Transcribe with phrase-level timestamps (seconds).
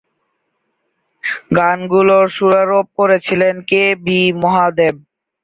[1.57, 4.95] গানগুলোর সুরারোপ করেছিলেন K V Mahadev.